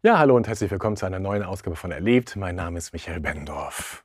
Ja, 0.00 0.20
hallo 0.20 0.36
und 0.36 0.46
herzlich 0.46 0.70
willkommen 0.70 0.96
zu 0.96 1.06
einer 1.06 1.18
neuen 1.18 1.42
Ausgabe 1.42 1.74
von 1.74 1.90
Erlebt. 1.90 2.36
Mein 2.36 2.54
Name 2.54 2.78
ist 2.78 2.92
Michael 2.92 3.18
Bendorf. 3.18 4.04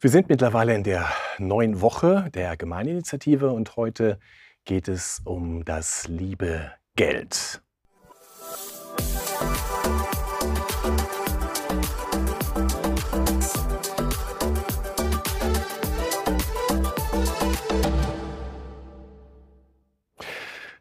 Wir 0.00 0.08
sind 0.08 0.30
mittlerweile 0.30 0.74
in 0.74 0.82
der 0.82 1.12
neuen 1.36 1.82
Woche 1.82 2.30
der 2.32 2.56
Gemeindeinitiative 2.56 3.50
und 3.50 3.76
heute 3.76 4.18
geht 4.64 4.88
es 4.88 5.20
um 5.26 5.62
das 5.66 6.08
liebe 6.08 6.72
Geld. 6.96 7.62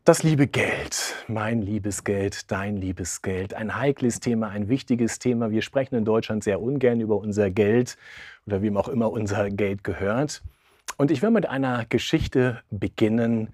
Das 0.04 0.24
liebe 0.24 0.48
Geld, 0.48 1.14
mein 1.28 1.62
liebes 1.62 2.04
Geld, 2.04 2.50
dein 2.52 2.76
liebes 2.76 3.22
Geld, 3.22 3.54
ein 3.54 3.78
heikles 3.78 4.20
Thema, 4.20 4.50
ein 4.50 4.68
wichtiges 4.68 5.20
Thema. 5.20 5.52
Wir 5.52 5.62
sprechen 5.62 5.94
in 5.94 6.05
Deutschland 6.05 6.44
sehr 6.44 6.59
ungern 6.59 7.02
über 7.02 7.18
unser 7.18 7.52
Geld 7.52 7.98
oder 8.48 8.64
wem 8.64 8.78
auch 8.78 8.88
immer 8.88 9.12
unser 9.12 9.52
Geld 9.52 9.84
gehört. 9.84 10.42
Und 10.98 11.12
ich 11.12 11.22
will 11.22 11.30
mit 11.30 11.48
einer 11.48 11.86
Geschichte 11.86 12.64
beginnen, 12.72 13.50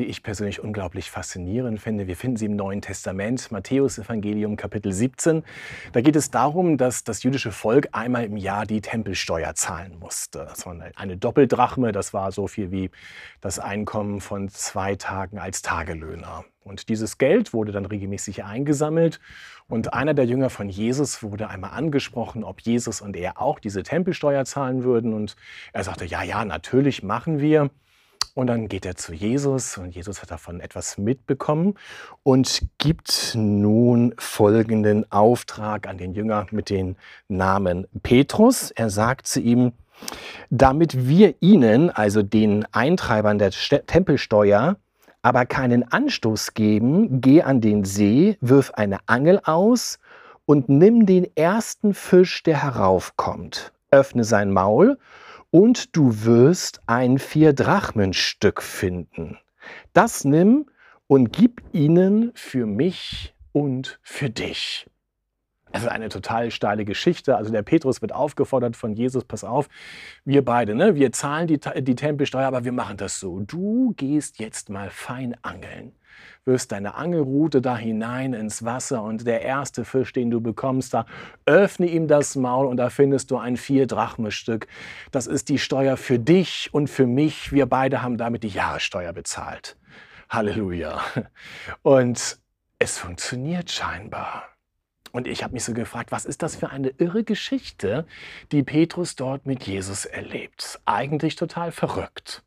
die 0.00 0.06
ich 0.06 0.22
persönlich 0.22 0.64
unglaublich 0.64 1.10
faszinierend 1.10 1.78
finde. 1.78 2.06
Wir 2.06 2.16
finden 2.16 2.38
sie 2.38 2.46
im 2.46 2.56
Neuen 2.56 2.80
Testament, 2.80 3.52
Matthäus 3.52 3.98
Evangelium 3.98 4.56
Kapitel 4.56 4.92
17. 4.92 5.44
Da 5.92 6.00
geht 6.00 6.16
es 6.16 6.30
darum, 6.30 6.78
dass 6.78 7.04
das 7.04 7.22
jüdische 7.22 7.52
Volk 7.52 7.90
einmal 7.92 8.24
im 8.24 8.38
Jahr 8.38 8.64
die 8.64 8.80
Tempelsteuer 8.80 9.54
zahlen 9.54 9.98
musste. 10.00 10.46
Das 10.48 10.64
war 10.64 10.74
eine 10.96 11.16
Doppeldrachme, 11.18 11.92
das 11.92 12.14
war 12.14 12.32
so 12.32 12.46
viel 12.46 12.70
wie 12.70 12.90
das 13.42 13.58
Einkommen 13.58 14.22
von 14.22 14.48
zwei 14.48 14.96
Tagen 14.96 15.38
als 15.38 15.60
Tagelöhner. 15.60 16.46
Und 16.64 16.88
dieses 16.88 17.18
Geld 17.18 17.52
wurde 17.52 17.72
dann 17.72 17.84
regelmäßig 17.84 18.44
eingesammelt. 18.44 19.20
Und 19.68 19.92
einer 19.92 20.14
der 20.14 20.24
Jünger 20.24 20.48
von 20.48 20.70
Jesus 20.70 21.22
wurde 21.22 21.48
einmal 21.48 21.72
angesprochen, 21.72 22.42
ob 22.42 22.62
Jesus 22.62 23.02
und 23.02 23.16
er 23.16 23.40
auch 23.40 23.58
diese 23.58 23.82
Tempelsteuer 23.82 24.46
zahlen 24.46 24.82
würden. 24.82 25.12
Und 25.12 25.36
er 25.74 25.84
sagte, 25.84 26.06
ja, 26.06 26.22
ja, 26.22 26.44
natürlich 26.46 27.02
machen 27.02 27.38
wir. 27.40 27.70
Und 28.34 28.46
dann 28.46 28.68
geht 28.68 28.86
er 28.86 28.96
zu 28.96 29.12
Jesus 29.12 29.76
und 29.76 29.94
Jesus 29.94 30.22
hat 30.22 30.30
davon 30.30 30.60
etwas 30.60 30.98
mitbekommen 30.98 31.74
und 32.22 32.62
gibt 32.78 33.32
nun 33.34 34.14
folgenden 34.18 35.10
Auftrag 35.10 35.88
an 35.88 35.98
den 35.98 36.14
Jünger 36.14 36.46
mit 36.50 36.70
dem 36.70 36.96
Namen 37.28 37.86
Petrus. 38.02 38.70
Er 38.70 38.88
sagt 38.88 39.26
zu 39.26 39.40
ihm, 39.40 39.72
damit 40.48 41.08
wir 41.08 41.34
ihnen, 41.40 41.90
also 41.90 42.22
den 42.22 42.64
Eintreibern 42.72 43.38
der 43.38 43.50
Tempelsteuer, 43.50 44.76
aber 45.22 45.44
keinen 45.44 45.90
Anstoß 45.90 46.54
geben, 46.54 47.20
geh 47.20 47.42
an 47.42 47.60
den 47.60 47.84
See, 47.84 48.38
wirf 48.40 48.70
eine 48.72 49.00
Angel 49.06 49.40
aus 49.44 49.98
und 50.46 50.68
nimm 50.68 51.04
den 51.04 51.26
ersten 51.36 51.94
Fisch, 51.94 52.42
der 52.42 52.62
heraufkommt. 52.62 53.72
Öffne 53.90 54.24
sein 54.24 54.50
Maul 54.50 54.98
und 55.50 55.96
du 55.96 56.24
wirst 56.24 56.80
ein 56.86 57.18
Vier-Drachmen-Stück 57.18 58.62
finden. 58.62 59.38
Das 59.92 60.24
nimm 60.24 60.66
und 61.06 61.32
gib 61.32 61.62
ihnen 61.72 62.32
für 62.34 62.66
mich 62.66 63.34
und 63.52 63.98
für 64.02 64.30
dich. 64.30 64.86
Es 65.72 65.82
ist 65.82 65.88
eine 65.88 66.08
total 66.08 66.50
steile 66.50 66.84
Geschichte. 66.84 67.36
Also 67.36 67.52
der 67.52 67.62
Petrus 67.62 68.02
wird 68.02 68.12
aufgefordert 68.12 68.76
von 68.76 68.92
Jesus, 68.92 69.24
pass 69.24 69.44
auf, 69.44 69.68
wir 70.24 70.44
beide, 70.44 70.74
ne, 70.74 70.94
wir 70.94 71.12
zahlen 71.12 71.46
die, 71.46 71.58
die 71.58 71.94
Tempelsteuer, 71.94 72.46
aber 72.46 72.64
wir 72.64 72.72
machen 72.72 72.96
das 72.96 73.20
so. 73.20 73.40
Du 73.40 73.94
gehst 73.96 74.38
jetzt 74.38 74.68
mal 74.68 74.90
fein 74.90 75.36
angeln 75.42 75.92
wirfst 76.44 76.72
deine 76.72 76.94
Angelrute 76.94 77.60
da 77.60 77.76
hinein 77.76 78.32
ins 78.32 78.64
Wasser 78.64 79.02
und 79.02 79.26
der 79.26 79.42
erste 79.42 79.84
Fisch, 79.84 80.12
den 80.12 80.30
du 80.30 80.40
bekommst, 80.40 80.94
da 80.94 81.06
öffne 81.46 81.86
ihm 81.86 82.08
das 82.08 82.36
Maul 82.36 82.66
und 82.66 82.76
da 82.76 82.90
findest 82.90 83.30
du 83.30 83.36
ein 83.36 83.56
vier 83.56 83.86
Drachme-Stück. 83.86 84.66
Das 85.10 85.26
ist 85.26 85.48
die 85.48 85.58
Steuer 85.58 85.96
für 85.96 86.18
dich 86.18 86.70
und 86.72 86.88
für 86.88 87.06
mich. 87.06 87.52
Wir 87.52 87.66
beide 87.66 88.02
haben 88.02 88.16
damit 88.16 88.42
die 88.42 88.48
Jahressteuer 88.48 89.12
bezahlt. 89.12 89.76
Halleluja. 90.28 91.00
Und 91.82 92.38
es 92.78 92.98
funktioniert 92.98 93.70
scheinbar. 93.70 94.44
Und 95.12 95.26
ich 95.26 95.42
habe 95.42 95.54
mich 95.54 95.64
so 95.64 95.72
gefragt, 95.72 96.12
was 96.12 96.24
ist 96.24 96.42
das 96.42 96.56
für 96.56 96.70
eine 96.70 96.90
irre 96.98 97.24
Geschichte, 97.24 98.06
die 98.52 98.62
Petrus 98.62 99.16
dort 99.16 99.46
mit 99.46 99.64
Jesus 99.64 100.04
erlebt? 100.04 100.80
Eigentlich 100.84 101.36
total 101.36 101.72
verrückt. 101.72 102.42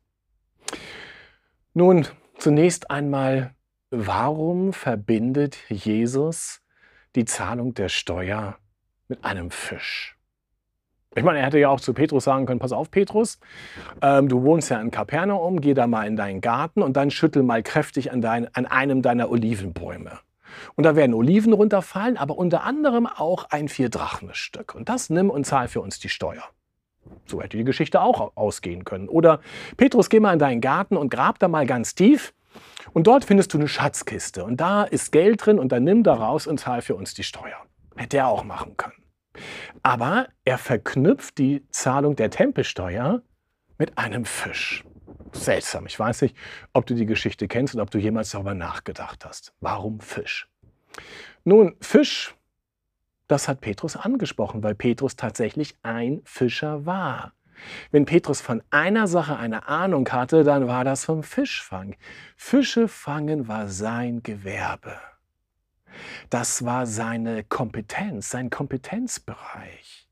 Nun, 1.74 2.06
zunächst 2.38 2.90
einmal 2.90 3.54
Warum 3.96 4.72
verbindet 4.72 5.56
Jesus 5.68 6.60
die 7.14 7.24
Zahlung 7.24 7.74
der 7.74 7.88
Steuer 7.88 8.58
mit 9.06 9.24
einem 9.24 9.52
Fisch? 9.52 10.16
Ich 11.14 11.22
meine, 11.22 11.38
er 11.38 11.46
hätte 11.46 11.60
ja 11.60 11.68
auch 11.68 11.78
zu 11.78 11.94
Petrus 11.94 12.24
sagen 12.24 12.44
können, 12.44 12.58
pass 12.58 12.72
auf 12.72 12.90
Petrus, 12.90 13.38
ähm, 14.02 14.28
du 14.28 14.42
wohnst 14.42 14.68
ja 14.68 14.80
in 14.80 14.90
Kapernaum, 14.90 15.60
geh 15.60 15.74
da 15.74 15.86
mal 15.86 16.08
in 16.08 16.16
deinen 16.16 16.40
Garten 16.40 16.82
und 16.82 16.96
dann 16.96 17.12
schüttel 17.12 17.44
mal 17.44 17.62
kräftig 17.62 18.10
an, 18.10 18.20
dein, 18.20 18.52
an 18.52 18.66
einem 18.66 19.00
deiner 19.00 19.30
Olivenbäume. 19.30 20.18
Und 20.74 20.84
da 20.84 20.96
werden 20.96 21.14
Oliven 21.14 21.52
runterfallen, 21.52 22.16
aber 22.16 22.36
unter 22.38 22.64
anderem 22.64 23.06
auch 23.06 23.46
ein 23.50 23.68
Vier-Drachmen-Stück. 23.68 24.74
Und 24.74 24.88
das 24.88 25.10
nimm 25.10 25.30
und 25.30 25.44
zahl 25.44 25.68
für 25.68 25.80
uns 25.80 25.98
die 25.98 26.08
Steuer. 26.08 26.44
So 27.26 27.42
hätte 27.42 27.56
die 27.56 27.64
Geschichte 27.64 28.00
auch 28.00 28.32
ausgehen 28.34 28.84
können. 28.84 29.08
Oder 29.08 29.40
Petrus, 29.76 30.08
geh 30.08 30.20
mal 30.20 30.32
in 30.32 30.38
deinen 30.38 30.60
Garten 30.60 30.96
und 30.96 31.10
grab 31.10 31.38
da 31.38 31.48
mal 31.48 31.66
ganz 31.66 31.94
tief 31.94 32.32
und 32.92 33.06
dort 33.06 33.24
findest 33.24 33.52
du 33.52 33.58
eine 33.58 33.68
Schatzkiste 33.68 34.44
und 34.44 34.60
da 34.60 34.84
ist 34.84 35.12
Geld 35.12 35.44
drin 35.44 35.58
und 35.58 35.72
dann 35.72 35.84
nimm 35.84 36.02
da 36.02 36.14
raus 36.14 36.46
und 36.46 36.58
zahl 36.58 36.82
für 36.82 36.94
uns 36.94 37.14
die 37.14 37.24
Steuer. 37.24 37.56
Hätte 37.96 38.18
er 38.18 38.28
auch 38.28 38.44
machen 38.44 38.76
können. 38.76 38.94
Aber 39.82 40.28
er 40.44 40.58
verknüpft 40.58 41.38
die 41.38 41.66
Zahlung 41.70 42.16
der 42.16 42.30
Tempelsteuer 42.30 43.22
mit 43.78 43.98
einem 43.98 44.24
Fisch. 44.24 44.84
Seltsam. 45.34 45.86
Ich 45.86 45.98
weiß 45.98 46.22
nicht, 46.22 46.36
ob 46.72 46.86
du 46.86 46.94
die 46.94 47.06
Geschichte 47.06 47.48
kennst 47.48 47.74
und 47.74 47.80
ob 47.80 47.90
du 47.90 47.98
jemals 47.98 48.30
darüber 48.30 48.54
nachgedacht 48.54 49.24
hast. 49.24 49.52
Warum 49.60 50.00
Fisch? 50.00 50.48
Nun, 51.44 51.76
Fisch, 51.80 52.34
das 53.26 53.48
hat 53.48 53.60
Petrus 53.60 53.96
angesprochen, 53.96 54.62
weil 54.62 54.74
Petrus 54.74 55.16
tatsächlich 55.16 55.76
ein 55.82 56.22
Fischer 56.24 56.86
war. 56.86 57.32
Wenn 57.90 58.04
Petrus 58.04 58.40
von 58.40 58.62
einer 58.70 59.06
Sache 59.06 59.36
eine 59.36 59.68
Ahnung 59.68 60.08
hatte, 60.10 60.44
dann 60.44 60.66
war 60.66 60.84
das 60.84 61.04
vom 61.04 61.22
Fischfang. 61.22 61.96
Fische 62.36 62.88
fangen 62.88 63.48
war 63.48 63.68
sein 63.68 64.22
Gewerbe. 64.22 64.98
Das 66.30 66.64
war 66.64 66.86
seine 66.86 67.44
Kompetenz, 67.44 68.30
sein 68.30 68.50
Kompetenzbereich. 68.50 70.08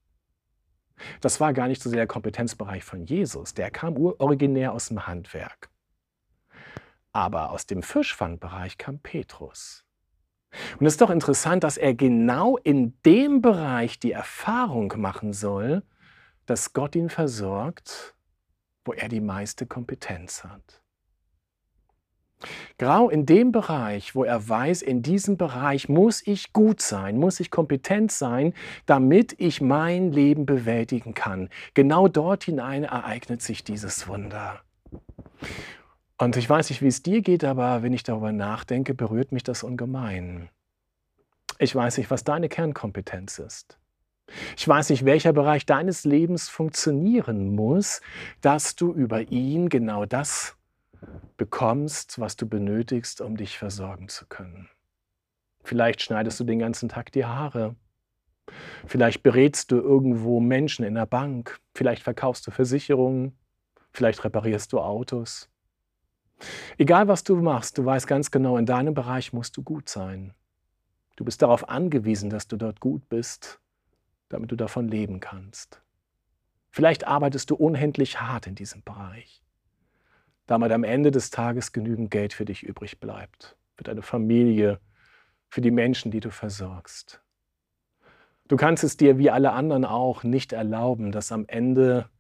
Das 1.21 1.41
war 1.41 1.53
gar 1.53 1.69
nicht 1.69 1.83
so 1.83 1.91
sehr 1.91 1.99
der 1.99 2.07
Kompetenzbereich 2.07 2.85
von 2.85 3.05
Jesus, 3.05 3.55
der 3.55 3.71
kam 3.71 3.97
originär 3.97 4.73
aus 4.73 4.89
dem 4.89 5.07
Handwerk. 5.07 5.71
Aber 7.13 7.51
aus 7.51 7.67
dem 7.67 7.83
Fischfangbereich 7.83 8.79
kam 8.79 8.99
Petrus. 8.99 9.85
Und 10.79 10.87
es 10.87 10.95
ist 10.95 11.01
doch 11.01 11.11
interessant, 11.11 11.65
dass 11.65 11.77
er 11.77 11.95
genau 11.95 12.57
in 12.59 12.95
dem 13.05 13.41
Bereich 13.41 13.99
die 13.99 14.13
Erfahrung 14.13 14.93
machen 14.97 15.33
soll, 15.33 15.83
dass 16.47 16.73
Gott 16.73 16.95
ihn 16.95 17.09
versorgt, 17.09 18.15
wo 18.85 18.93
er 18.93 19.09
die 19.09 19.21
meiste 19.21 19.67
Kompetenz 19.67 20.45
hat. 20.45 20.82
Grau 22.79 23.09
in 23.09 23.27
dem 23.27 23.53
Bereich, 23.53 24.15
wo 24.15 24.25
er 24.25 24.49
weiß, 24.49 24.83
in 24.83 25.03
diesem 25.03 25.37
Bereich 25.37 25.89
muss 25.89 26.27
ich 26.27 26.53
gut 26.53 26.81
sein, 26.81 27.19
muss 27.19 27.41
ich 27.41 27.51
kompetent 27.51 28.13
sein, 28.13 28.55
damit 28.87 29.35
ich 29.39 29.61
mein 29.61 30.13
Leben 30.13 30.47
bewältigen 30.47 31.15
kann. 31.15 31.49
Genau 31.75 32.09
dort 32.09 32.45
hinein 32.45 32.85
ereignet 32.85 33.43
sich 33.43 33.65
dieses 33.65 34.09
Wunder. 34.09 34.61
Und 36.19 36.37
ich 36.37 36.49
weiß 36.49 36.71
nicht, 36.71 36.83
wie 36.83 36.89
es 36.89 37.03
dir 37.03 37.21
geht, 37.21 37.45
aber 37.45 37.83
wenn 37.83 37.93
ich 37.93 38.05
darüber 38.05 38.33
nachdenke, 38.33 38.95
berührt 38.95 39.33
mich 39.33 39.43
das 39.43 39.63
ungemein. 39.63 40.49
Ich 41.59 41.75
weiß 41.75 41.99
nicht, 41.99 42.11
was 42.11 42.25
deine 42.25 42.49
Kernkompetenz 42.49 43.39
ist. 43.39 43.79
Ich 44.57 44.67
weiß 44.67 44.91
nicht, 44.91 45.05
welcher 45.05 45.33
Bereich 45.33 45.67
deines 45.67 46.05
Lebens 46.05 46.49
funktionieren 46.49 47.55
muss, 47.55 48.01
dass 48.41 48.77
du 48.77 48.93
über 48.93 49.31
ihn 49.31 49.69
genau 49.69 50.07
das 50.07 50.57
bekommst, 51.37 52.19
was 52.19 52.37
du 52.37 52.47
benötigst, 52.47 53.21
um 53.21 53.37
dich 53.37 53.59
versorgen 53.59 54.09
zu 54.09 54.27
können. 54.27 54.69
Vielleicht 55.65 56.03
schneidest 56.03 56.41
du 56.41 56.45
den 56.45 56.59
ganzen 56.59 56.89
Tag 56.89 57.13
die 57.13 57.25
Haare. 57.25 57.77
Vielleicht 58.87 59.23
berätst 59.23 59.71
du 59.71 59.77
irgendwo 59.77 60.41
Menschen 60.41 60.85
in 60.85 60.95
der 60.95 61.07
Bank. 61.07 61.61
Vielleicht 61.75 62.03
verkaufst 62.03 62.47
du 62.47 62.51
Versicherungen. 62.51 63.37
Vielleicht 63.93 64.25
reparierst 64.25 64.73
du 64.73 64.81
Autos. 64.81 65.49
Egal 66.77 67.07
was 67.07 67.23
du 67.23 67.37
machst, 67.37 67.79
du 67.79 67.85
weißt 67.85 68.07
ganz 68.07 68.31
genau, 68.31 68.57
in 68.57 68.67
deinem 68.67 68.95
Bereich 68.95 69.33
musst 69.33 69.57
du 69.57 69.63
gut 69.63 69.89
sein. 69.89 70.35
Du 71.17 71.25
bist 71.25 71.43
darauf 71.43 71.69
angewiesen, 71.69 72.31
dass 72.31 72.49
du 72.49 72.57
dort 72.57 72.81
gut 72.81 73.09
bist 73.09 73.61
damit 74.33 74.51
du 74.51 74.57
davon 74.57 74.89
leben 74.89 75.21
kannst. 75.21 75.83
Vielleicht 76.71 77.07
arbeitest 77.07 77.51
du 77.51 77.55
unendlich 77.55 78.21
hart 78.21 78.47
in 78.47 78.55
diesem 78.55 78.83
Bereich, 78.83 79.42
damit 80.53 80.71
am 80.71 80.85
Ende 80.85 81.11
des 81.11 81.31
Tages 81.31 81.73
genügend 81.73 82.11
Geld 82.11 82.35
für 82.35 82.45
dich 82.45 82.63
übrig 82.63 83.01
bleibt, 83.01 83.57
für 83.75 83.85
deine 83.85 84.03
Familie, 84.03 84.81
für 85.49 85.63
die 85.63 85.71
Menschen, 85.71 86.11
die 86.11 86.21
du 86.21 86.31
versorgst. 86.31 87.23
Du 88.49 88.59
kannst 88.59 88.85
es 88.85 88.99
dir 88.99 89.17
wie 89.17 89.31
alle 89.31 89.53
anderen 89.53 89.87
auch 89.87 90.25
nicht 90.25 90.53
erlauben, 90.53 91.11
dass 91.11 91.33
am 91.33 91.47
Ende 91.49 92.11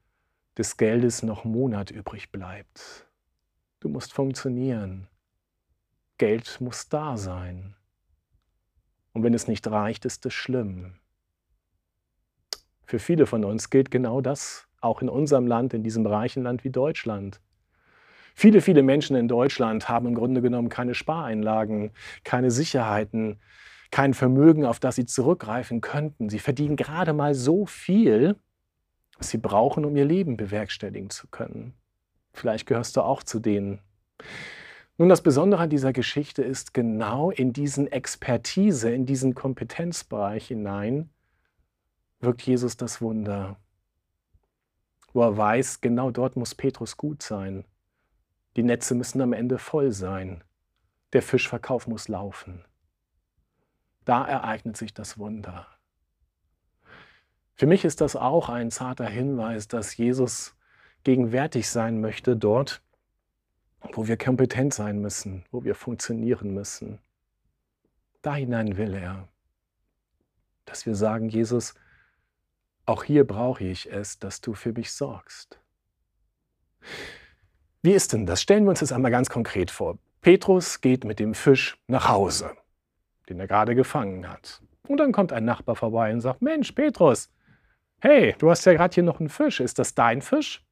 des 0.56 0.78
Geldes 0.78 1.22
noch 1.22 1.44
Monat 1.44 1.90
übrig 1.90 2.32
bleibt. 2.32 3.06
Du 3.80 3.90
musst 3.90 4.14
funktionieren. 4.14 5.08
Geld 6.16 6.58
muss 6.58 6.88
da 6.88 7.18
sein. 7.18 7.74
Und 9.12 9.24
wenn 9.24 9.34
es 9.34 9.46
nicht 9.46 9.66
reicht, 9.66 10.06
ist 10.06 10.24
es 10.24 10.32
schlimm. 10.32 10.94
Für 12.86 12.98
viele 12.98 13.26
von 13.26 13.44
uns 13.44 13.68
gilt 13.68 13.90
genau 13.90 14.22
das, 14.22 14.68
auch 14.80 15.02
in 15.02 15.10
unserem 15.10 15.46
Land, 15.46 15.74
in 15.74 15.82
diesem 15.82 16.06
reichen 16.06 16.44
Land 16.44 16.64
wie 16.64 16.70
Deutschland. 16.70 17.42
Viele, 18.34 18.60
viele 18.60 18.82
Menschen 18.82 19.16
in 19.16 19.28
Deutschland 19.28 19.88
haben 19.88 20.06
im 20.06 20.14
Grunde 20.14 20.42
genommen 20.42 20.68
keine 20.68 20.94
Spareinlagen, 20.94 21.90
keine 22.24 22.50
Sicherheiten, 22.50 23.40
kein 23.90 24.14
Vermögen, 24.14 24.64
auf 24.64 24.80
das 24.80 24.96
sie 24.96 25.06
zurückgreifen 25.06 25.80
könnten. 25.80 26.28
Sie 26.28 26.38
verdienen 26.38 26.76
gerade 26.76 27.12
mal 27.12 27.34
so 27.34 27.66
viel, 27.66 28.36
was 29.18 29.30
sie 29.30 29.38
brauchen, 29.38 29.84
um 29.84 29.96
ihr 29.96 30.06
Leben 30.06 30.36
bewerkstelligen 30.36 31.10
zu 31.10 31.28
können. 31.28 31.74
Vielleicht 32.32 32.66
gehörst 32.66 32.96
du 32.96 33.02
auch 33.02 33.22
zu 33.22 33.38
denen. 33.38 33.80
Nun, 34.98 35.08
das 35.08 35.22
Besondere 35.22 35.62
an 35.62 35.70
dieser 35.70 35.92
Geschichte 35.92 36.42
ist, 36.42 36.74
genau 36.74 37.30
in 37.30 37.52
diesen 37.52 37.90
Expertise, 37.90 38.90
in 38.90 39.06
diesen 39.06 39.34
Kompetenzbereich 39.34 40.48
hinein 40.48 41.10
wirkt 42.20 42.42
Jesus 42.42 42.76
das 42.76 43.00
Wunder. 43.00 43.56
Wo 45.12 45.22
er 45.22 45.36
weiß, 45.36 45.80
genau 45.80 46.10
dort 46.10 46.36
muss 46.36 46.54
Petrus 46.54 46.96
gut 46.96 47.22
sein. 47.22 47.64
Die 48.56 48.62
Netze 48.62 48.94
müssen 48.94 49.20
am 49.20 49.32
Ende 49.32 49.58
voll 49.58 49.92
sein. 49.92 50.44
Der 51.12 51.22
Fischverkauf 51.22 51.86
muss 51.86 52.08
laufen. 52.08 52.64
Da 54.04 54.24
ereignet 54.26 54.76
sich 54.76 54.92
das 54.92 55.18
Wunder. 55.18 55.66
Für 57.54 57.66
mich 57.66 57.84
ist 57.84 58.00
das 58.00 58.16
auch 58.16 58.48
ein 58.48 58.70
zarter 58.70 59.06
Hinweis, 59.06 59.68
dass 59.68 59.96
Jesus 59.96 60.56
gegenwärtig 61.04 61.68
sein 61.68 62.00
möchte 62.00 62.36
dort, 62.36 62.82
wo 63.92 64.06
wir 64.06 64.16
kompetent 64.16 64.74
sein 64.74 65.00
müssen, 65.00 65.44
wo 65.50 65.64
wir 65.64 65.74
funktionieren 65.74 66.54
müssen. 66.54 66.98
Da 68.22 68.34
hinein 68.34 68.76
will 68.76 68.94
er, 68.94 69.28
dass 70.64 70.86
wir 70.86 70.94
sagen, 70.94 71.28
Jesus, 71.28 71.74
auch 72.86 73.04
hier 73.04 73.26
brauche 73.26 73.64
ich 73.64 73.90
es, 73.90 74.18
dass 74.18 74.40
du 74.40 74.54
für 74.54 74.72
mich 74.72 74.92
sorgst. 74.92 75.60
Wie 77.82 77.92
ist 77.92 78.12
denn 78.12 78.26
das? 78.26 78.40
Stellen 78.40 78.64
wir 78.64 78.70
uns 78.70 78.80
das 78.80 78.92
einmal 78.92 79.10
ganz 79.10 79.28
konkret 79.28 79.70
vor. 79.70 79.98
Petrus 80.20 80.80
geht 80.80 81.04
mit 81.04 81.18
dem 81.18 81.34
Fisch 81.34 81.76
nach 81.88 82.08
Hause, 82.08 82.52
den 83.28 83.40
er 83.40 83.48
gerade 83.48 83.74
gefangen 83.74 84.28
hat. 84.28 84.62
Und 84.86 84.98
dann 84.98 85.10
kommt 85.10 85.32
ein 85.32 85.44
Nachbar 85.44 85.74
vorbei 85.74 86.12
und 86.12 86.20
sagt, 86.20 86.42
Mensch, 86.42 86.70
Petrus, 86.72 87.28
hey, 88.00 88.36
du 88.38 88.50
hast 88.50 88.64
ja 88.66 88.72
gerade 88.72 88.94
hier 88.94 89.02
noch 89.02 89.18
einen 89.18 89.28
Fisch. 89.28 89.58
Ist 89.58 89.80
das 89.80 89.96
dein 89.96 90.22
Fisch? 90.22 90.64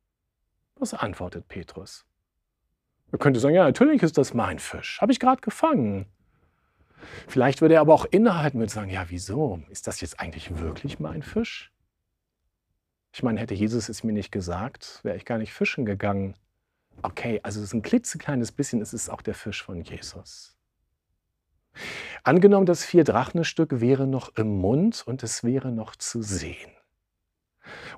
Was 0.77 0.95
antwortet 0.95 1.49
Petrus? 1.49 2.07
Er 3.11 3.19
könnte 3.19 3.41
sagen, 3.41 3.57
ja, 3.57 3.65
natürlich 3.65 4.05
ist 4.05 4.17
das 4.17 4.33
mein 4.33 4.61
Fisch. 4.61 5.01
Habe 5.01 5.11
ich 5.11 5.19
gerade 5.19 5.41
gefangen. 5.41 6.07
Vielleicht 7.27 7.61
würde 7.61 7.75
er 7.75 7.81
aber 7.81 7.95
auch 7.95 8.05
innehalten 8.05 8.61
und 8.61 8.71
sagen, 8.71 8.91
ja, 8.91 9.07
wieso? 9.09 9.61
Ist 9.69 9.89
das 9.89 10.01
jetzt 10.01 10.21
eigentlich 10.21 10.59
wirklich 10.59 11.01
mein 11.01 11.23
Fisch? 11.23 11.73
Ich 13.13 13.25
meine, 13.25 13.41
hätte 13.41 13.55
Jesus 13.55 13.89
es 13.89 14.05
mir 14.05 14.13
nicht 14.13 14.31
gesagt, 14.31 15.01
wäre 15.03 15.17
ich 15.17 15.25
gar 15.25 15.39
nicht 15.39 15.53
fischen 15.53 15.85
gegangen. 15.85 16.37
Okay, 17.03 17.41
also 17.43 17.61
es 17.61 17.67
ist 17.67 17.75
ein 17.75 17.83
klitzekleines 17.83 18.53
bisschen, 18.53 18.81
es 18.81 18.93
ist 18.93 19.09
auch 19.09 19.23
der 19.23 19.35
Fisch 19.35 19.63
von 19.63 19.83
Jesus. 19.83 20.57
Angenommen, 22.25 22.67
das 22.67 22.85
Vier-Drachmen-Stück 22.85 23.81
wäre 23.81 24.07
noch 24.07 24.37
im 24.37 24.59
Mund 24.59 25.03
und 25.07 25.23
es 25.23 25.45
wäre 25.45 25.73
noch 25.73 25.97
zu 25.97 26.23
sehen. 26.23 26.71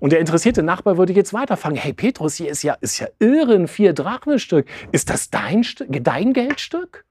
Und 0.00 0.12
der 0.12 0.20
interessierte 0.20 0.62
Nachbar 0.62 0.98
würde 0.98 1.12
jetzt 1.12 1.32
weiterfangen. 1.32 1.76
Hey 1.76 1.92
Petrus, 1.92 2.34
hier 2.34 2.50
ist 2.50 2.62
ja, 2.62 2.74
ist 2.80 2.98
ja 2.98 3.08
irre 3.18 3.54
ein 3.54 3.68
Vier-Drachmen-Stück. 3.68 4.66
Ist 4.92 5.10
das 5.10 5.30
dein, 5.30 5.64
dein 5.88 6.32
Geldstück? 6.32 7.04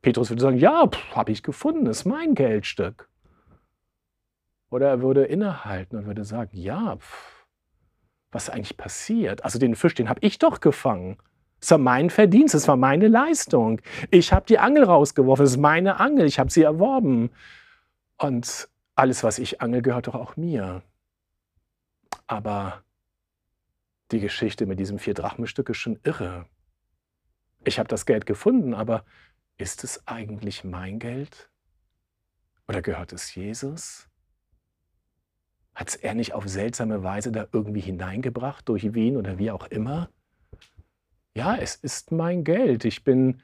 Petrus 0.00 0.30
würde 0.30 0.42
sagen, 0.42 0.58
ja, 0.58 0.88
habe 1.12 1.32
ich 1.32 1.42
gefunden, 1.42 1.86
ist 1.86 2.04
mein 2.04 2.34
Geldstück. 2.34 3.08
Oder 4.70 4.88
er 4.88 5.02
würde 5.02 5.24
innehalten 5.24 5.96
und 5.96 6.06
würde 6.06 6.24
sagen, 6.24 6.50
ja, 6.56 6.96
pff, 6.96 7.33
was 8.34 8.50
eigentlich 8.50 8.76
passiert? 8.76 9.44
Also 9.44 9.58
den 9.58 9.76
Fisch, 9.76 9.94
den 9.94 10.08
habe 10.08 10.20
ich 10.22 10.38
doch 10.38 10.60
gefangen. 10.60 11.16
Es 11.60 11.70
war 11.70 11.78
mein 11.78 12.10
Verdienst, 12.10 12.54
es 12.54 12.68
war 12.68 12.76
meine 12.76 13.08
Leistung. 13.08 13.80
Ich 14.10 14.32
habe 14.32 14.44
die 14.46 14.58
Angel 14.58 14.84
rausgeworfen, 14.84 15.44
es 15.44 15.52
ist 15.52 15.56
meine 15.58 15.98
Angel, 16.00 16.26
ich 16.26 16.38
habe 16.38 16.50
sie 16.50 16.62
erworben. 16.62 17.30
Und 18.18 18.68
alles, 18.94 19.24
was 19.24 19.38
ich 19.38 19.62
angel, 19.62 19.80
gehört 19.82 20.06
doch 20.06 20.14
auch 20.14 20.36
mir. 20.36 20.82
Aber 22.26 22.82
die 24.10 24.20
Geschichte 24.20 24.66
mit 24.66 24.78
diesem 24.78 24.98
Vier-Drachenstück 24.98 25.70
ist 25.70 25.78
schon 25.78 25.98
irre. 26.02 26.46
Ich 27.64 27.78
habe 27.78 27.88
das 27.88 28.04
Geld 28.04 28.26
gefunden, 28.26 28.74
aber 28.74 29.04
ist 29.56 29.84
es 29.84 30.06
eigentlich 30.06 30.64
mein 30.64 30.98
Geld? 30.98 31.48
Oder 32.68 32.82
gehört 32.82 33.12
es 33.12 33.34
Jesus? 33.34 34.08
Hat 35.74 35.88
es 35.88 35.96
er 35.96 36.14
nicht 36.14 36.34
auf 36.34 36.48
seltsame 36.48 37.02
Weise 37.02 37.32
da 37.32 37.46
irgendwie 37.52 37.80
hineingebracht, 37.80 38.68
durch 38.68 38.94
wen 38.94 39.16
oder 39.16 39.38
wie 39.38 39.50
auch 39.50 39.66
immer? 39.66 40.08
Ja, 41.34 41.56
es 41.56 41.74
ist 41.74 42.12
mein 42.12 42.44
Geld. 42.44 42.84
Ich 42.84 43.02
bin 43.02 43.42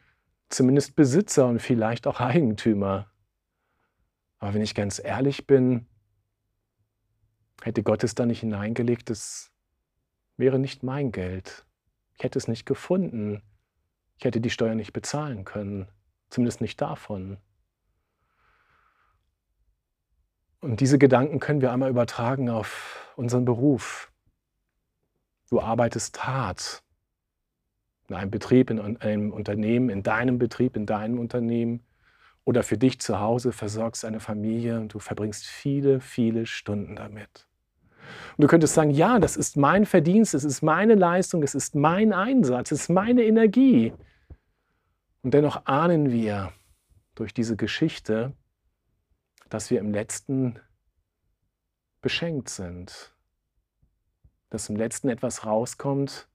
zumindest 0.48 0.94
Besitzer 0.94 1.46
und 1.46 1.60
vielleicht 1.60 2.06
auch 2.06 2.20
Eigentümer. 2.20 3.10
Aber 4.38 4.54
wenn 4.54 4.62
ich 4.62 4.74
ganz 4.74 5.00
ehrlich 5.02 5.46
bin, 5.46 5.86
hätte 7.62 7.82
Gott 7.82 8.04
es 8.04 8.14
da 8.14 8.26
nicht 8.26 8.40
hineingelegt, 8.40 9.10
es 9.10 9.52
wäre 10.36 10.58
nicht 10.58 10.82
mein 10.82 11.12
Geld. 11.12 11.66
Ich 12.16 12.24
hätte 12.24 12.38
es 12.38 12.48
nicht 12.48 12.64
gefunden. 12.64 13.42
Ich 14.18 14.24
hätte 14.24 14.40
die 14.40 14.50
Steuer 14.50 14.74
nicht 14.74 14.92
bezahlen 14.92 15.44
können. 15.44 15.88
Zumindest 16.30 16.60
nicht 16.60 16.80
davon. 16.80 17.38
Und 20.60 20.80
diese 20.80 20.98
Gedanken 20.98 21.40
können 21.40 21.62
wir 21.62 21.72
einmal 21.72 21.90
übertragen 21.90 22.50
auf 22.50 23.12
unseren 23.16 23.44
Beruf. 23.44 24.12
Du 25.48 25.60
arbeitest 25.60 26.26
hart 26.26 26.82
in 28.08 28.14
einem 28.14 28.30
Betrieb, 28.30 28.70
in 28.70 28.96
einem 28.98 29.32
Unternehmen, 29.32 29.88
in 29.88 30.02
deinem 30.02 30.38
Betrieb, 30.38 30.76
in 30.76 30.84
deinem 30.84 31.18
Unternehmen 31.18 31.82
oder 32.44 32.62
für 32.62 32.76
dich 32.76 33.00
zu 33.00 33.20
Hause, 33.20 33.52
versorgst 33.52 34.04
eine 34.04 34.20
Familie 34.20 34.78
und 34.80 34.92
du 34.92 34.98
verbringst 34.98 35.46
viele, 35.46 36.00
viele 36.00 36.44
Stunden 36.46 36.96
damit. 36.96 37.46
Und 38.36 38.42
du 38.42 38.48
könntest 38.48 38.74
sagen, 38.74 38.90
ja, 38.90 39.18
das 39.18 39.36
ist 39.36 39.56
mein 39.56 39.86
Verdienst, 39.86 40.34
es 40.34 40.44
ist 40.44 40.62
meine 40.62 40.94
Leistung, 40.94 41.42
es 41.42 41.54
ist 41.54 41.74
mein 41.74 42.12
Einsatz, 42.12 42.72
es 42.72 42.82
ist 42.82 42.88
meine 42.90 43.22
Energie. 43.22 43.92
Und 45.22 45.32
dennoch 45.34 45.66
ahnen 45.66 46.10
wir 46.10 46.52
durch 47.14 47.32
diese 47.32 47.56
Geschichte, 47.56 48.32
dass 49.50 49.70
wir 49.70 49.80
im 49.80 49.92
letzten 49.92 50.58
beschenkt 52.00 52.48
sind, 52.48 53.14
dass 54.48 54.68
im 54.68 54.76
letzten 54.76 55.08
etwas 55.08 55.44
rauskommt, 55.44 56.28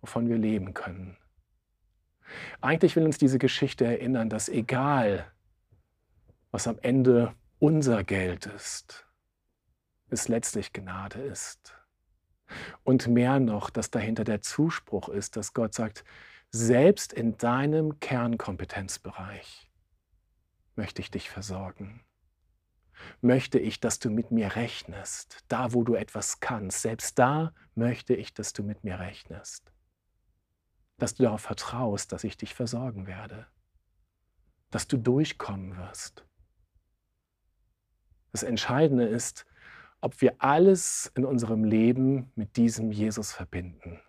wovon 0.00 0.28
wir 0.28 0.38
leben 0.38 0.74
können. 0.74 1.16
Eigentlich 2.60 2.94
will 2.94 3.04
uns 3.04 3.18
diese 3.18 3.38
Geschichte 3.38 3.84
erinnern, 3.84 4.28
dass 4.28 4.48
egal, 4.48 5.30
was 6.50 6.68
am 6.68 6.78
Ende 6.80 7.34
unser 7.58 8.04
Geld 8.04 8.46
ist, 8.46 9.06
es 10.10 10.28
letztlich 10.28 10.72
Gnade 10.72 11.20
ist. 11.20 11.74
Und 12.84 13.08
mehr 13.08 13.40
noch, 13.40 13.70
dass 13.70 13.90
dahinter 13.90 14.24
der 14.24 14.42
Zuspruch 14.42 15.08
ist, 15.08 15.36
dass 15.36 15.54
Gott 15.54 15.74
sagt, 15.74 16.04
selbst 16.50 17.14
in 17.14 17.38
deinem 17.38 17.98
Kernkompetenzbereich 17.98 19.70
möchte 20.76 21.00
ich 21.00 21.10
dich 21.10 21.30
versorgen 21.30 22.04
möchte 23.20 23.58
ich, 23.58 23.80
dass 23.80 23.98
du 23.98 24.10
mit 24.10 24.30
mir 24.30 24.56
rechnest. 24.56 25.44
Da, 25.48 25.72
wo 25.72 25.82
du 25.84 25.94
etwas 25.94 26.40
kannst, 26.40 26.82
selbst 26.82 27.18
da 27.18 27.52
möchte 27.74 28.14
ich, 28.14 28.34
dass 28.34 28.52
du 28.52 28.62
mit 28.62 28.84
mir 28.84 28.98
rechnest. 28.98 29.72
Dass 30.98 31.14
du 31.14 31.24
darauf 31.24 31.40
vertraust, 31.40 32.12
dass 32.12 32.24
ich 32.24 32.36
dich 32.36 32.54
versorgen 32.54 33.06
werde. 33.06 33.46
Dass 34.70 34.86
du 34.86 34.96
durchkommen 34.96 35.76
wirst. 35.76 36.24
Das 38.32 38.42
Entscheidende 38.42 39.06
ist, 39.06 39.44
ob 40.00 40.20
wir 40.20 40.34
alles 40.38 41.12
in 41.14 41.24
unserem 41.24 41.64
Leben 41.64 42.32
mit 42.34 42.56
diesem 42.56 42.90
Jesus 42.90 43.32
verbinden. 43.32 44.00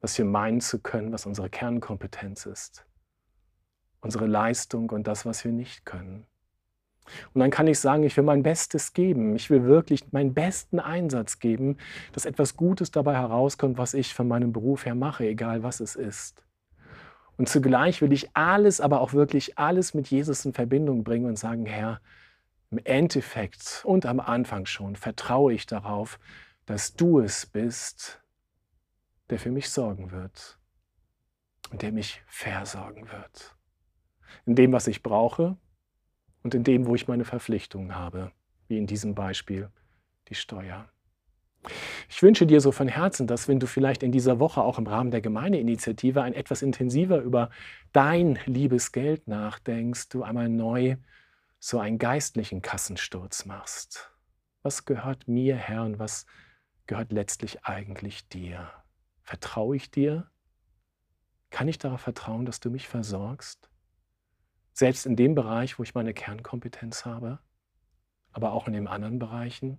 Dass 0.00 0.18
wir 0.18 0.24
meinen 0.24 0.60
zu 0.60 0.80
können, 0.80 1.12
was 1.12 1.24
unsere 1.24 1.48
Kernkompetenz 1.48 2.46
ist. 2.46 2.84
Unsere 4.00 4.26
Leistung 4.26 4.90
und 4.90 5.06
das, 5.06 5.24
was 5.24 5.44
wir 5.44 5.52
nicht 5.52 5.86
können. 5.86 6.26
Und 7.32 7.40
dann 7.40 7.50
kann 7.50 7.66
ich 7.66 7.78
sagen, 7.78 8.02
ich 8.02 8.16
will 8.16 8.24
mein 8.24 8.42
Bestes 8.42 8.92
geben. 8.92 9.36
Ich 9.36 9.50
will 9.50 9.64
wirklich 9.64 10.12
meinen 10.12 10.34
besten 10.34 10.80
Einsatz 10.80 11.38
geben, 11.38 11.76
dass 12.12 12.24
etwas 12.24 12.56
Gutes 12.56 12.90
dabei 12.90 13.14
herauskommt, 13.14 13.78
was 13.78 13.94
ich 13.94 14.14
von 14.14 14.28
meinem 14.28 14.52
Beruf 14.52 14.86
her 14.86 14.94
mache, 14.94 15.26
egal 15.26 15.62
was 15.62 15.80
es 15.80 15.96
ist. 15.96 16.42
Und 17.36 17.48
zugleich 17.48 18.00
will 18.00 18.12
ich 18.12 18.30
alles, 18.34 18.80
aber 18.80 19.00
auch 19.00 19.12
wirklich 19.12 19.58
alles 19.58 19.92
mit 19.92 20.08
Jesus 20.08 20.44
in 20.44 20.52
Verbindung 20.52 21.04
bringen 21.04 21.26
und 21.26 21.38
sagen, 21.38 21.66
Herr, 21.66 22.00
Im 22.70 22.80
Endeffekt 22.82 23.82
und 23.84 24.04
am 24.04 24.18
Anfang 24.18 24.66
schon 24.66 24.96
vertraue 24.96 25.52
ich 25.52 25.66
darauf, 25.66 26.18
dass 26.66 26.94
du 26.94 27.20
es 27.20 27.46
bist, 27.46 28.20
der 29.30 29.38
für 29.38 29.50
mich 29.50 29.70
sorgen 29.70 30.10
wird 30.10 30.58
und 31.70 31.82
der 31.82 31.92
mich 31.92 32.22
versorgen 32.26 33.10
wird. 33.12 33.54
In 34.44 34.56
dem, 34.56 34.72
was 34.72 34.88
ich 34.88 35.02
brauche 35.02 35.56
und 36.44 36.54
in 36.54 36.62
dem, 36.62 36.86
wo 36.86 36.94
ich 36.94 37.08
meine 37.08 37.24
Verpflichtungen 37.24 37.96
habe, 37.96 38.30
wie 38.68 38.78
in 38.78 38.86
diesem 38.86 39.14
Beispiel 39.14 39.70
die 40.28 40.34
Steuer. 40.34 40.88
Ich 42.10 42.22
wünsche 42.22 42.46
dir 42.46 42.60
so 42.60 42.70
von 42.70 42.88
Herzen, 42.88 43.26
dass 43.26 43.48
wenn 43.48 43.58
du 43.58 43.66
vielleicht 43.66 44.02
in 44.02 44.12
dieser 44.12 44.38
Woche 44.38 44.60
auch 44.60 44.78
im 44.78 44.86
Rahmen 44.86 45.10
der 45.10 45.22
Gemeindeinitiative 45.22 46.22
ein 46.22 46.34
etwas 46.34 46.60
intensiver 46.60 47.18
über 47.18 47.50
dein 47.92 48.38
liebes 48.44 48.92
Geld 48.92 49.26
nachdenkst, 49.26 50.10
du 50.10 50.22
einmal 50.22 50.50
neu 50.50 50.96
so 51.58 51.78
einen 51.78 51.96
geistlichen 51.96 52.60
Kassensturz 52.60 53.46
machst. 53.46 54.10
Was 54.62 54.84
gehört 54.84 55.26
mir, 55.26 55.56
Herr, 55.56 55.84
und 55.84 55.98
was 55.98 56.26
gehört 56.86 57.10
letztlich 57.10 57.64
eigentlich 57.64 58.28
dir? 58.28 58.70
Vertraue 59.22 59.76
ich 59.76 59.90
dir? 59.90 60.30
Kann 61.48 61.68
ich 61.68 61.78
darauf 61.78 62.02
vertrauen, 62.02 62.44
dass 62.44 62.60
du 62.60 62.68
mich 62.68 62.86
versorgst? 62.86 63.70
Selbst 64.74 65.06
in 65.06 65.16
dem 65.16 65.34
Bereich, 65.34 65.78
wo 65.78 65.84
ich 65.84 65.94
meine 65.94 66.12
Kernkompetenz 66.12 67.04
habe, 67.04 67.38
aber 68.32 68.52
auch 68.52 68.66
in 68.66 68.74
den 68.74 68.88
anderen 68.88 69.18
Bereichen? 69.18 69.78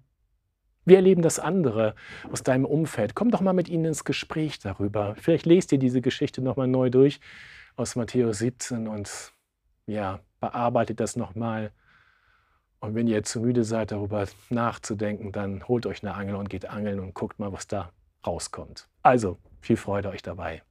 Wie 0.85 0.95
erleben 0.95 1.21
das 1.21 1.39
andere 1.39 1.95
aus 2.31 2.43
deinem 2.43 2.65
Umfeld? 2.65 3.13
Komm 3.13 3.29
doch 3.29 3.41
mal 3.41 3.53
mit 3.53 3.67
ihnen 3.67 3.85
ins 3.85 4.05
Gespräch 4.05 4.59
darüber. 4.59 5.15
Vielleicht 5.17 5.45
lest 5.45 5.71
ihr 5.71 5.79
diese 5.79 5.99
Geschichte 5.99 6.41
nochmal 6.41 6.67
neu 6.67 6.89
durch 6.89 7.19
aus 7.75 7.95
Matthäus 7.95 8.39
17 8.39 8.87
und 8.87 9.33
ja, 9.85 10.21
bearbeitet 10.39 10.99
das 10.99 11.15
nochmal. 11.15 11.71
Und 12.79 12.95
wenn 12.95 13.07
ihr 13.07 13.23
zu 13.23 13.41
müde 13.41 13.63
seid, 13.63 13.91
darüber 13.91 14.25
nachzudenken, 14.49 15.31
dann 15.31 15.67
holt 15.67 15.85
euch 15.87 16.03
eine 16.03 16.13
Angel 16.13 16.35
und 16.35 16.49
geht 16.49 16.69
angeln 16.69 16.99
und 16.99 17.13
guckt 17.13 17.39
mal, 17.39 17.51
was 17.51 17.67
da 17.67 17.91
rauskommt. 18.25 18.87
Also, 19.01 19.39
viel 19.59 19.77
Freude 19.77 20.09
euch 20.09 20.21
dabei. 20.21 20.61